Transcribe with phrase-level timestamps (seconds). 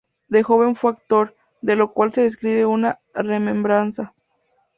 [0.29, 4.15] De joven fue actor, de lo cual se describe una remembranza.